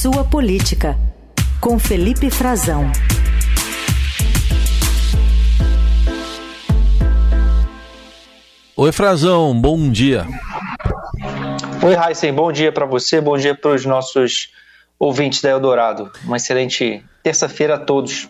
[0.00, 0.96] Sua Política,
[1.60, 2.88] com Felipe Frazão.
[8.76, 10.24] Oi, Frazão, bom dia.
[11.82, 14.50] Oi, Heisen, bom dia para você, bom dia para os nossos
[15.00, 16.12] ouvintes da Eldorado.
[16.22, 18.28] Uma excelente terça-feira a todos.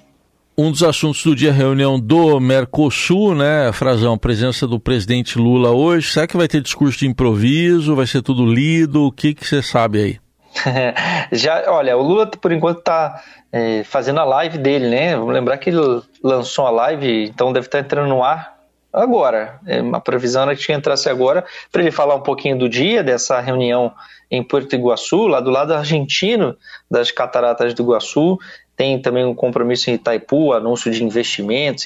[0.56, 4.16] Um dos assuntos do dia, reunião do Mercosul, né, Frazão?
[4.16, 6.14] Presença do presidente Lula hoje.
[6.14, 7.94] Será que vai ter discurso de improviso?
[7.94, 9.02] Vai ser tudo lido?
[9.04, 10.27] O que, que você sabe aí?
[11.32, 15.16] Já, olha, o Lula, por enquanto, está é, fazendo a live dele, né?
[15.16, 18.58] Vamos lembrar que ele lançou a live, então deve estar entrando no ar
[18.92, 19.60] agora.
[19.66, 23.40] É, a previsão era que entrasse agora para ele falar um pouquinho do dia dessa
[23.40, 23.92] reunião
[24.30, 26.56] em Porto Iguaçu, lá do lado argentino
[26.90, 28.38] das cataratas do Iguaçu.
[28.76, 31.84] Tem também um compromisso em Itaipu, anúncio de investimentos,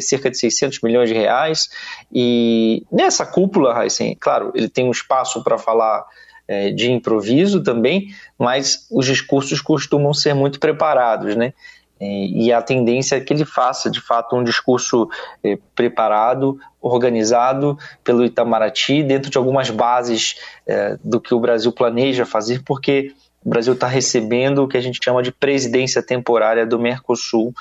[0.00, 1.70] cerca de 600 milhões de reais.
[2.12, 6.04] E nessa cúpula, assim, claro, ele tem um espaço para falar
[6.48, 11.52] é, de improviso também, mas os discursos costumam ser muito preparados, né?
[12.00, 15.08] E a tendência é que ele faça, de fato, um discurso
[15.42, 22.24] é, preparado, organizado pelo Itamaraty, dentro de algumas bases é, do que o Brasil planeja
[22.24, 23.12] fazer, porque
[23.44, 27.52] o Brasil está recebendo o que a gente chama de presidência temporária do Mercosul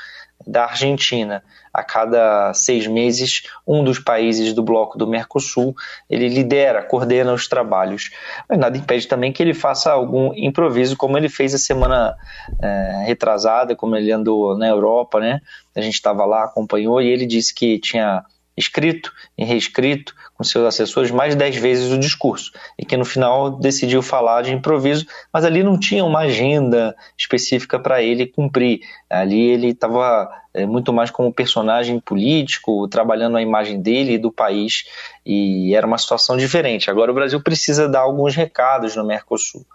[0.46, 1.44] da Argentina.
[1.74, 5.76] A cada seis meses, um dos países do bloco do Mercosul
[6.10, 8.10] ele lidera, coordena os trabalhos.
[8.50, 12.16] Mas nada impede também que ele faça algum improviso, como ele fez a semana
[12.62, 15.40] é, retrasada, como ele andou na Europa, né?
[15.76, 18.24] A gente estava lá, acompanhou e ele disse que tinha
[18.58, 23.06] escrito e reescrito com seus assessores mais de dez vezes o discurso e que no
[23.06, 28.82] final decidiu falar de improviso, mas ali não tinha uma agenda específica para ele cumprir.
[29.10, 34.32] Ali ele estava é, muito mais como personagem político, trabalhando a imagem dele e do
[34.32, 34.86] país,
[35.24, 36.90] e era uma situação diferente.
[36.90, 39.66] Agora o Brasil precisa dar alguns recados no Mercosul,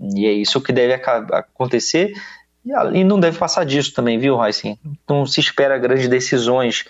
[0.00, 2.12] e é isso que deve acontecer.
[2.92, 4.78] E não deve passar disso também, viu, Raíssa?
[5.08, 6.84] Não se espera grandes decisões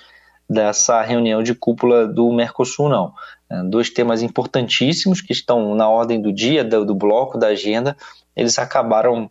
[0.53, 3.15] dessa reunião de cúpula do Mercosul, não.
[3.51, 7.97] É, dois temas importantíssimos que estão na ordem do dia, do, do bloco, da agenda,
[8.37, 9.31] eles acabaram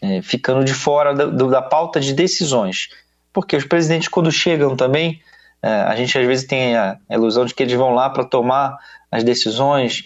[0.00, 2.88] é, ficando de fora da, da pauta de decisões.
[3.32, 5.20] Porque os presidentes, quando chegam também,
[5.62, 8.76] é, a gente às vezes tem a ilusão de que eles vão lá para tomar
[9.10, 10.04] as decisões,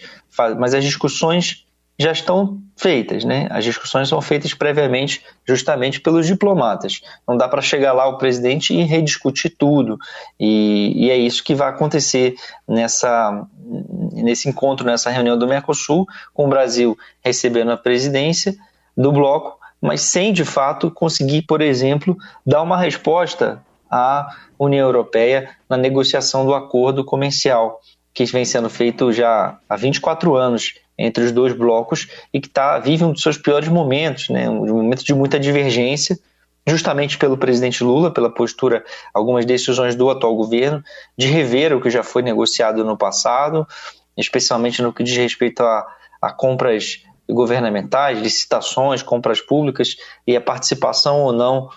[0.57, 1.66] mas as discussões
[1.99, 3.47] já estão feitas, né?
[3.49, 7.01] As discussões são feitas previamente, justamente pelos diplomatas.
[7.27, 9.97] Não dá para chegar lá o presidente e rediscutir tudo.
[10.39, 12.35] E, e, é isso que vai acontecer
[12.67, 13.47] nessa,
[14.13, 18.55] nesse encontro, nessa reunião do Mercosul, com o Brasil recebendo a presidência
[18.95, 22.15] do bloco, mas sem de fato conseguir, por exemplo,
[22.45, 24.27] dar uma resposta à
[24.59, 27.79] União Europeia na negociação do acordo comercial
[28.13, 32.79] que vem sendo feito já há 24 anos entre os dois blocos e que tá,
[32.79, 34.49] vive um dos seus piores momentos, né?
[34.49, 36.17] um momento de muita divergência,
[36.65, 40.83] justamente pelo presidente Lula, pela postura, algumas decisões do atual governo,
[41.17, 43.65] de rever o que já foi negociado no passado,
[44.17, 45.87] especialmente no que diz respeito a,
[46.21, 51.69] a compras governamentais, licitações, compras públicas e a participação ou não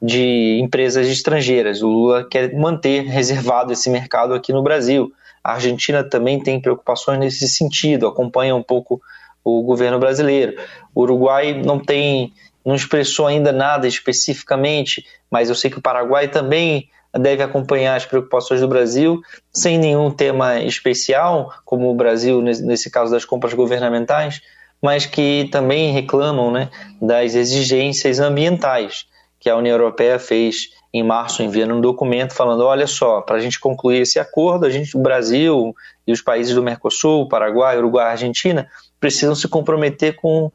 [0.00, 1.82] de empresas estrangeiras.
[1.82, 5.12] O Lula quer manter reservado esse mercado aqui no Brasil.
[5.44, 8.98] A Argentina também tem preocupações nesse sentido, acompanha um pouco
[9.44, 10.56] o governo brasileiro.
[10.94, 12.32] O Uruguai não tem,
[12.64, 18.06] não expressou ainda nada especificamente, mas eu sei que o Paraguai também deve acompanhar as
[18.06, 19.20] preocupações do Brasil,
[19.52, 24.40] sem nenhum tema especial, como o Brasil, nesse caso das compras governamentais,
[24.82, 29.06] mas que também reclamam né, das exigências ambientais
[29.44, 33.40] que a União Europeia fez em março enviando um documento falando: olha só, para a
[33.40, 35.74] gente concluir esse acordo, a gente, o Brasil
[36.06, 38.66] e os países do Mercosul, Paraguai, Uruguai, Argentina,
[38.98, 40.50] precisam se comprometer com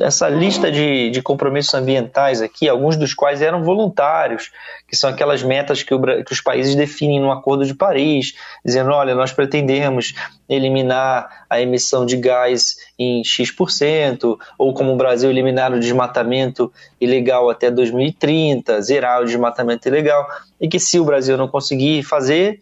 [0.00, 4.50] essa lista de, de compromissos ambientais aqui, alguns dos quais eram voluntários,
[4.88, 8.34] que são aquelas metas que, o, que os países definem no Acordo de Paris,
[8.64, 10.14] dizendo: olha, nós pretendemos
[10.48, 17.48] eliminar a emissão de gás em X%, ou como o Brasil eliminar o desmatamento ilegal
[17.48, 20.26] até 2030, zerar o desmatamento ilegal,
[20.60, 22.60] e que se o Brasil não conseguir fazer,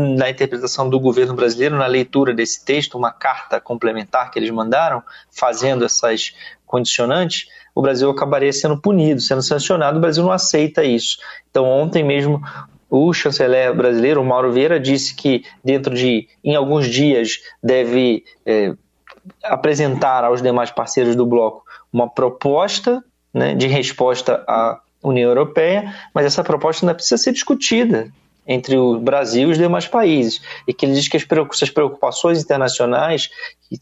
[0.00, 5.02] na interpretação do governo brasileiro, na leitura desse texto, uma carta complementar que eles mandaram,
[5.30, 6.34] fazendo essas
[6.66, 9.98] condicionantes, o Brasil acabaria sendo punido, sendo sancionado.
[9.98, 11.18] O Brasil não aceita isso.
[11.50, 12.42] Então, ontem mesmo,
[12.88, 18.74] o chanceler brasileiro, Mauro Vieira, disse que dentro de, em alguns dias, deve é,
[19.44, 21.62] apresentar aos demais parceiros do bloco
[21.92, 28.10] uma proposta né, de resposta à União Europeia, mas essa proposta ainda precisa ser discutida
[28.46, 33.30] entre o Brasil e os demais países, e que ele diz que as preocupações internacionais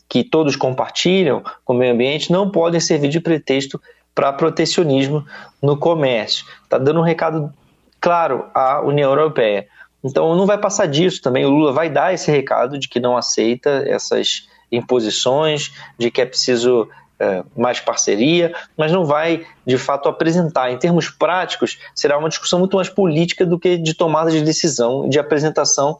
[0.09, 3.81] que todos compartilham com o meio ambiente não podem servir de pretexto
[4.15, 5.25] para protecionismo
[5.63, 6.45] no comércio.
[6.65, 7.53] Está dando um recado
[8.01, 9.67] claro à União Europeia.
[10.03, 11.45] Então não vai passar disso também.
[11.45, 16.27] O Lula vai dar esse recado de que não aceita essas imposições, de que é
[16.27, 16.89] preciso
[17.21, 20.71] é, mais parceria, mas não vai de fato apresentar.
[20.71, 25.09] Em termos práticos, será uma discussão muito mais política do que de tomada de decisão,
[25.09, 25.99] de apresentação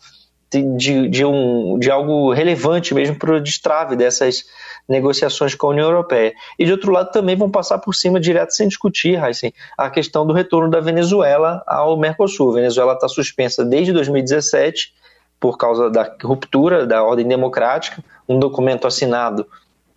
[0.51, 4.45] de, de, um, de algo relevante mesmo para o destrave dessas
[4.89, 6.33] negociações com a União Europeia.
[6.59, 10.27] E de outro lado também vão passar por cima direto sem discutir, Heisen, a questão
[10.27, 12.53] do retorno da Venezuela ao Mercosul.
[12.53, 14.95] A Venezuela está suspensa desde 2017
[15.39, 19.47] por causa da ruptura da ordem democrática, um documento assinado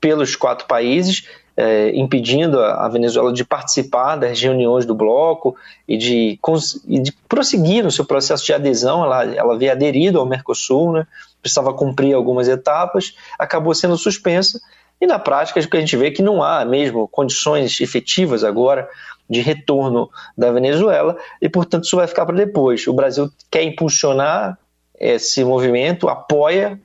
[0.02, 1.24] pelos quatro países
[1.56, 5.56] é, impedindo a, Venezuela de participar das reuniões do bloco
[5.88, 6.40] e de,
[6.88, 9.04] e de prosseguir no seu processo de adesão.
[9.04, 11.08] Ela, ela havia aderido ao Mercosul, né,
[11.42, 14.60] precisava cumprir algumas etapas, acabou sendo suspensa.
[15.00, 18.44] E na prática, o que a gente vê é que não há mesmo condições efetivas
[18.44, 18.88] agora
[19.30, 22.86] de retorno da Venezuela e, portanto, isso vai ficar para depois.
[22.88, 24.58] O Brasil quer impulsionar
[25.00, 26.80] esse movimento, apoia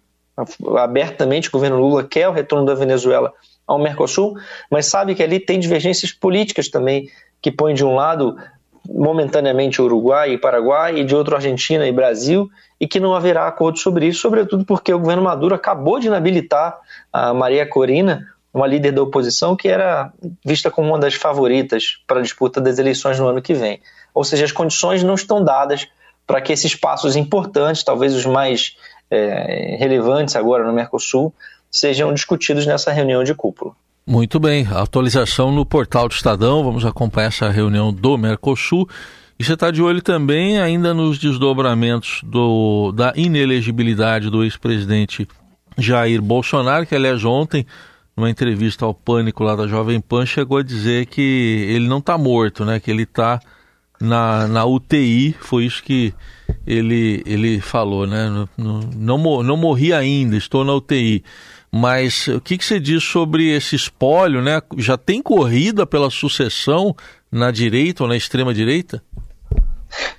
[0.78, 3.32] abertamente o governo Lula quer o retorno da Venezuela
[3.66, 4.34] ao Mercosul,
[4.70, 7.08] mas sabe que ali tem divergências políticas também,
[7.40, 8.36] que põem de um lado
[8.88, 12.48] momentaneamente Uruguai e Paraguai, e de outro Argentina e Brasil,
[12.80, 16.78] e que não haverá acordo sobre isso, sobretudo porque o governo Maduro acabou de inabilitar
[17.12, 20.12] a Maria Corina, uma líder da oposição que era
[20.44, 23.80] vista como uma das favoritas para a disputa das eleições no ano que vem.
[24.14, 25.86] Ou seja, as condições não estão dadas
[26.26, 28.76] para que esses passos importantes, talvez os mais
[29.10, 31.32] é, relevantes agora no Mercosul,
[31.70, 33.72] sejam discutidos nessa reunião de cúpula.
[34.06, 38.88] Muito bem, atualização no portal do Estadão, vamos acompanhar essa reunião do Mercosul.
[39.38, 45.28] E você está de olho também ainda nos desdobramentos do, da inelegibilidade do ex-presidente
[45.76, 47.66] Jair Bolsonaro, que aliás ontem,
[48.16, 52.16] numa entrevista ao Pânico lá da Jovem Pan, chegou a dizer que ele não está
[52.16, 52.80] morto, né?
[52.80, 53.40] Que ele está
[54.00, 56.14] na, na UTI, foi isso que
[56.66, 58.28] ele, ele falou, né?
[58.56, 61.22] Não, não, não morri ainda, estou na UTI.
[61.70, 64.60] Mas o que, que você diz sobre esse espólio, né?
[64.78, 66.94] Já tem corrida pela sucessão
[67.30, 69.02] na direita ou na extrema direita?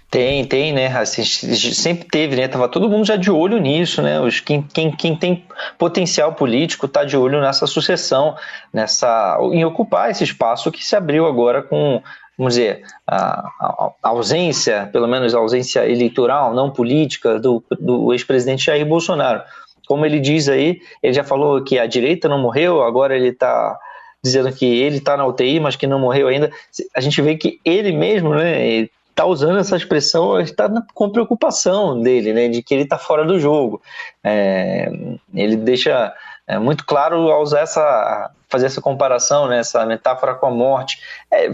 [0.09, 0.87] Tem, tem, né?
[0.87, 2.47] Assim, sempre teve, né?
[2.47, 4.21] Tava todo mundo já de olho nisso, né?
[4.21, 5.45] Os, quem, quem, quem tem
[5.77, 8.35] potencial político está de olho nessa sucessão,
[8.71, 12.01] nessa em ocupar esse espaço que se abriu agora com
[12.37, 18.65] vamos dizer, a, a, ausência, pelo menos a ausência eleitoral, não política, do, do ex-presidente
[18.65, 19.41] Jair Bolsonaro.
[19.87, 23.77] Como ele diz aí, ele já falou que a direita não morreu, agora ele está
[24.23, 26.51] dizendo que ele está na UTI, mas que não morreu ainda.
[26.95, 32.33] A gente vê que ele mesmo, né, está usando essa expressão, está com preocupação dele,
[32.33, 33.81] né, de que ele está fora do jogo.
[34.23, 34.91] É,
[35.33, 36.13] ele deixa
[36.47, 40.99] é, muito claro ao usar essa fazer essa comparação, né, essa metáfora com a morte.
[41.29, 41.49] É,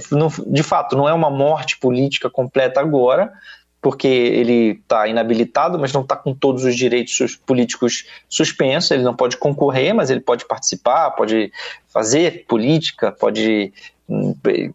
[0.45, 3.33] de fato, não é uma morte política completa agora,
[3.81, 8.91] porque ele está inabilitado, mas não está com todos os direitos políticos suspensos.
[8.91, 11.51] Ele não pode concorrer, mas ele pode participar, pode
[11.87, 13.73] fazer política, pode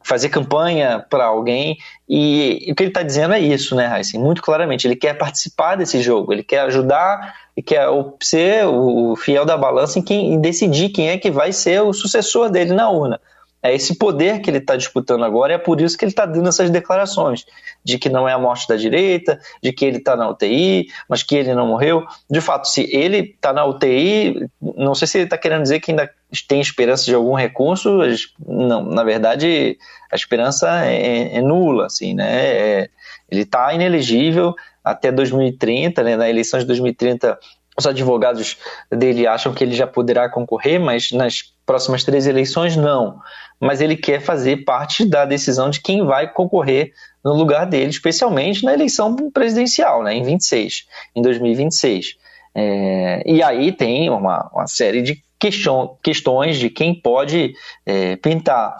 [0.02, 1.76] fazer campanha para alguém.
[2.08, 4.20] E, e, o que ele está dizendo é isso, né, Heisen?
[4.20, 4.86] Muito claramente.
[4.86, 7.86] Ele quer participar desse jogo, ele quer ajudar e quer
[8.20, 11.92] ser o fiel da balança em, quem, em decidir quem é que vai ser o
[11.92, 13.20] sucessor dele na urna.
[13.62, 16.24] É esse poder que ele está disputando agora, e é por isso que ele está
[16.24, 17.44] dando essas declarações
[17.84, 21.22] de que não é a morte da direita, de que ele está na UTI, mas
[21.22, 22.06] que ele não morreu.
[22.30, 25.90] De fato, se ele está na UTI, não sei se ele está querendo dizer que
[25.90, 26.08] ainda
[26.46, 27.98] tem esperança de algum recurso.
[28.46, 29.76] Não, na verdade,
[30.12, 32.46] a esperança é, é nula, assim, né?
[32.46, 32.88] É,
[33.30, 36.16] ele está inelegível até 2030, né?
[36.16, 37.38] Na eleição de 2030
[37.78, 38.56] os advogados
[38.90, 43.20] dele acham que ele já poderá concorrer, mas nas próximas três eleições não.
[43.60, 46.92] Mas ele quer fazer parte da decisão de quem vai concorrer
[47.24, 52.16] no lugar dele, especialmente na eleição presidencial, né, em 26, em 2026.
[52.54, 57.52] É, e aí tem uma, uma série de question, questões de quem pode
[57.86, 58.78] é, pintar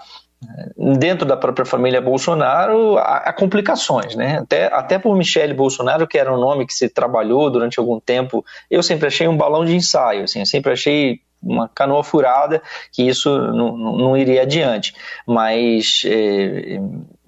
[0.99, 4.39] dentro da própria família Bolsonaro há, complicações, né?
[4.39, 8.45] Até, até por Michele Bolsonaro, que era um nome que se trabalhou durante algum tempo,
[8.71, 13.03] eu sempre achei um balão de ensaio, assim, eu sempre achei uma canoa furada que
[13.03, 14.93] isso não, não iria adiante.
[15.27, 16.81] Mas é,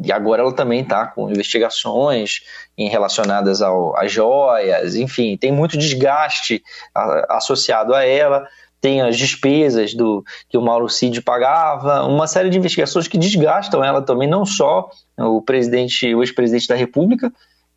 [0.03, 2.41] e agora ela também está com investigações
[2.77, 6.63] em relacionadas ao, às joias, enfim, tem muito desgaste
[6.95, 8.47] a, associado a ela
[8.81, 13.85] tem as despesas do que o Mauro Cid pagava, uma série de investigações que desgastam
[13.85, 14.89] ela também, não só
[15.19, 17.31] o presidente, o ex-presidente da República,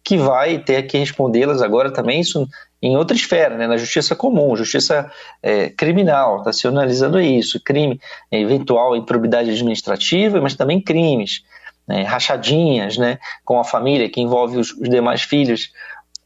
[0.04, 2.48] que vai ter que respondê-las agora também, isso
[2.82, 5.10] em outra esfera, né, na justiça comum, justiça
[5.42, 11.46] é, criminal, está se analisando isso, crime, é, eventual improbidade administrativa, mas também crimes,
[11.88, 15.72] né, rachadinhas né, com a família que envolve os, os demais filhos.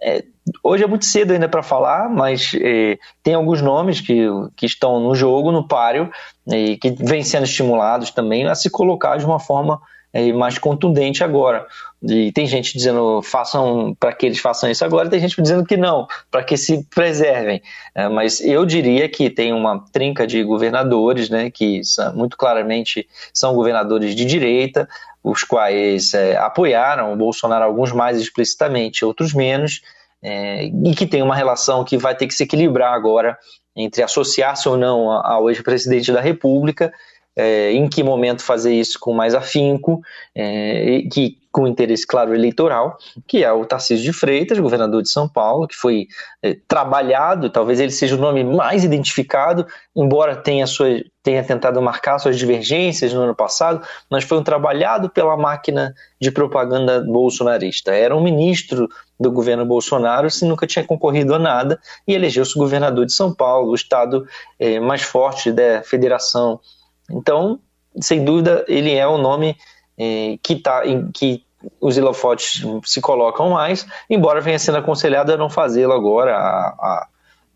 [0.01, 0.23] É,
[0.63, 4.99] hoje é muito cedo ainda para falar, mas é, tem alguns nomes que, que estão
[4.99, 6.09] no jogo, no páreo,
[6.47, 9.79] e que vêm sendo estimulados também a se colocar de uma forma
[10.13, 11.65] é, mais contundente agora.
[12.01, 15.75] E tem gente dizendo façam para que eles façam isso agora, tem gente dizendo que
[15.75, 17.61] não, para que se preservem.
[17.95, 23.07] É, mas eu diria que tem uma trinca de governadores, né, que são, muito claramente
[23.33, 24.87] são governadores de direita,
[25.23, 29.81] os quais é, apoiaram o Bolsonaro, alguns mais explicitamente, outros menos,
[30.23, 33.37] é, e que tem uma relação que vai ter que se equilibrar agora
[33.75, 36.91] entre associar-se ou não ao ex-presidente da República
[37.37, 40.01] é, em que momento fazer isso com mais afinco,
[40.35, 45.27] é, que com interesse claro eleitoral, que é o Tarcísio de Freitas, governador de São
[45.27, 46.07] Paulo, que foi
[46.43, 49.65] é, trabalhado, talvez ele seja o nome mais identificado,
[49.95, 50.87] embora tenha, sua,
[51.23, 56.29] tenha tentado marcar suas divergências no ano passado, mas foi um trabalhado pela máquina de
[56.29, 57.91] propaganda bolsonarista.
[57.91, 58.87] Era um ministro
[59.19, 63.71] do governo Bolsonaro, se nunca tinha concorrido a nada, e elegeu-se governador de São Paulo,
[63.71, 64.27] o estado
[64.59, 66.59] é, mais forte da federação
[67.09, 67.59] então,
[68.01, 69.55] sem dúvida, ele é o nome
[69.97, 71.43] eh, que, tá, em, que
[71.81, 77.07] os ilofotes se colocam mais, embora venha sendo aconselhado a não fazê-lo agora, a, a,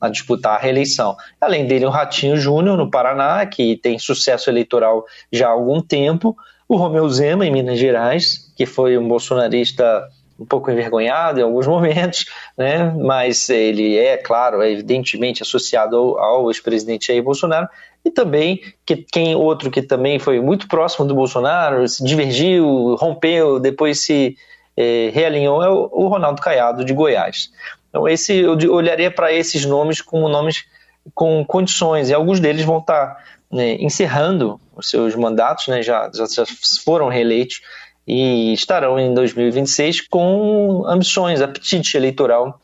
[0.02, 1.16] a, disputar a reeleição.
[1.40, 6.36] Além dele, o Ratinho Júnior, no Paraná, que tem sucesso eleitoral já há algum tempo,
[6.68, 10.08] o Romeu Zema, em Minas Gerais, que foi um bolsonarista
[10.40, 12.26] um pouco envergonhado em alguns momentos,
[12.58, 12.92] né?
[12.98, 17.68] mas ele é, claro, é evidentemente associado ao, ao ex-presidente Jair Bolsonaro,
[18.04, 23.60] e também que quem outro que também foi muito próximo do Bolsonaro, se divergiu, rompeu,
[23.60, 24.36] depois se
[24.76, 27.50] é, realinhou, é o, Ronaldo Caiado de Goiás.
[27.90, 30.66] Então esse eu olharia para esses nomes como nomes
[31.14, 36.10] com condições, e alguns deles vão estar tá, né, encerrando os seus mandatos, né, já,
[36.14, 36.46] já
[36.84, 37.62] foram reeleitos,
[38.08, 42.60] e estarão em 2026 com ambições, apetite eleitoral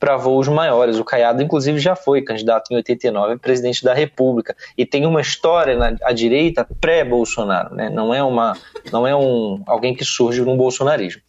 [0.00, 0.98] para voos maiores.
[0.98, 5.20] O Caiado, inclusive, já foi candidato em 89 a presidente da República e tem uma
[5.20, 7.90] história na à direita pré-Bolsonaro, né?
[7.90, 8.56] Não é uma,
[8.90, 11.20] não é um alguém que surge no bolsonarismo.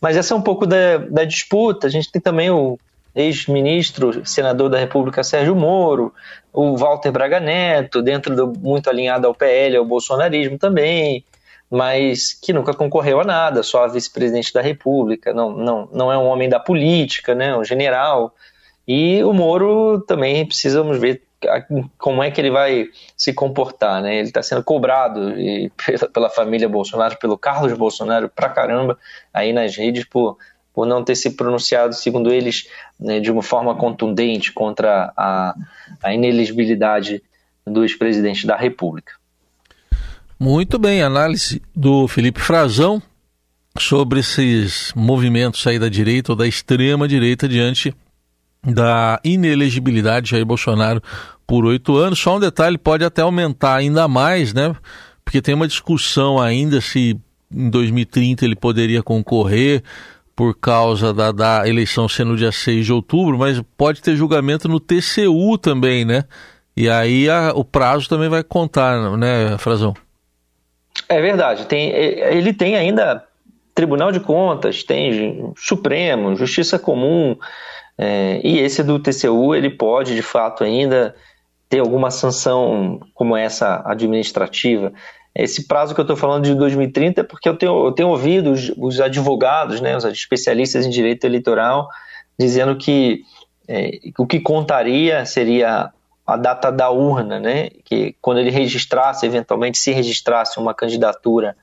[0.00, 1.88] Mas essa é um pouco da, da disputa.
[1.88, 2.78] A gente tem também o
[3.14, 6.14] ex-ministro, senador da República Sérgio Moro,
[6.52, 11.24] o Walter Braga Neto, dentro do muito alinhado ao PL, ao bolsonarismo também
[11.70, 16.18] mas que nunca concorreu a nada, só a vice-presidente da República, não, não, não é
[16.18, 18.34] um homem da política, né, um general.
[18.88, 21.22] E o Moro também precisamos ver
[21.96, 24.16] como é que ele vai se comportar, né?
[24.16, 25.32] Ele está sendo cobrado
[25.86, 28.98] pela, pela, família Bolsonaro, pelo Carlos Bolsonaro, pra caramba,
[29.32, 30.36] aí nas redes por,
[30.74, 35.54] por não ter se pronunciado, segundo eles, né, de uma forma contundente contra a,
[36.02, 37.22] a ineligibilidade
[37.66, 39.19] do ex-presidente da República.
[40.42, 43.02] Muito bem, análise do Felipe Frazão
[43.78, 47.94] sobre esses movimentos aí da direita ou da extrema direita diante
[48.64, 51.02] da inelegibilidade de Jair Bolsonaro
[51.46, 52.18] por oito anos.
[52.18, 54.74] Só um detalhe, pode até aumentar ainda mais, né?
[55.22, 57.20] Porque tem uma discussão ainda se
[57.54, 59.82] em 2030 ele poderia concorrer
[60.34, 64.68] por causa da, da eleição ser no dia 6 de outubro, mas pode ter julgamento
[64.68, 66.24] no TCU também, né?
[66.74, 69.94] E aí a, o prazo também vai contar, né, Frazão?
[71.08, 71.66] É verdade.
[71.66, 73.24] Tem, ele tem ainda
[73.74, 77.36] Tribunal de Contas, tem Supremo, Justiça Comum,
[77.96, 81.14] é, e esse do TCU ele pode, de fato, ainda
[81.68, 84.92] ter alguma sanção como essa administrativa.
[85.34, 88.52] Esse prazo que eu estou falando de 2030 é porque eu tenho, eu tenho ouvido
[88.52, 91.88] os, os, advogados, né, os especialistas em direito eleitoral,
[92.38, 93.22] dizendo que
[93.68, 95.92] é, o que contaria seria
[96.32, 97.70] a data da urna, né?
[97.84, 101.56] Que quando ele registrasse, eventualmente se registrasse uma candidatura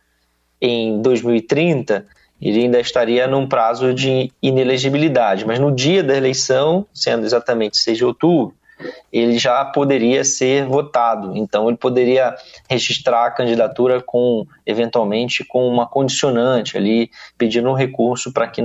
[0.61, 2.05] em 2030,
[2.41, 7.97] ele ainda estaria num prazo de inelegibilidade, mas no dia da eleição, sendo exatamente 6
[7.97, 8.55] de outubro,
[9.11, 11.35] ele já poderia ser votado.
[11.35, 12.35] Então ele poderia
[12.69, 18.61] registrar a candidatura com eventualmente com uma condicionante ali, pedindo um recurso para que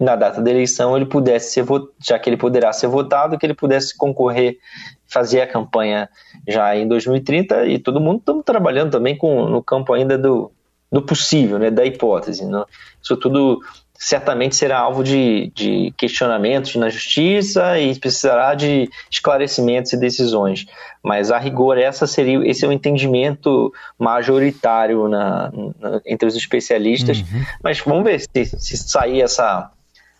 [0.00, 1.64] na data da eleição ele pudesse ser
[2.04, 4.58] já que ele poderá ser votado, que ele pudesse concorrer
[5.06, 6.08] fazer a campanha
[6.46, 10.52] já em 2030 e todo mundo estamos trabalhando também com, no campo ainda do,
[10.92, 12.44] do possível, né, da hipótese.
[12.44, 12.62] Né?
[13.02, 13.58] Isso tudo
[13.98, 20.66] certamente será alvo de, de questionamentos na justiça e precisará de esclarecimentos e decisões.
[21.02, 25.50] Mas a rigor essa seria esse é o entendimento majoritário na,
[25.80, 27.18] na entre os especialistas.
[27.18, 27.44] Uhum.
[27.62, 29.72] Mas vamos ver se, se sair essa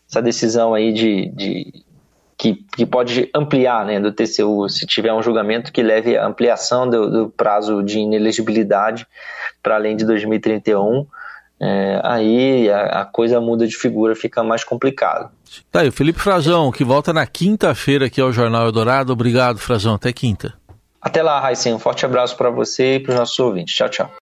[0.08, 1.84] essa decisão aí de, de
[2.36, 6.88] que, que pode ampliar né, do TCU, se tiver um julgamento que leve a ampliação
[6.88, 9.06] do, do prazo de inelegibilidade
[9.62, 11.04] para além de 2031,
[11.60, 15.30] é, aí a, a, coisa muda de figura, fica mais complicado.
[15.72, 19.12] Tá aí, o Felipe Frazão, que volta na quinta-feira aqui ao Jornal Eldorado.
[19.12, 19.94] Obrigado, Frazão.
[19.94, 20.54] Até quinta.
[21.00, 21.74] Até lá, Raíssen.
[21.74, 23.74] Um forte abraço para você e para os nossos ouvintes.
[23.74, 24.10] Tchau, tchau.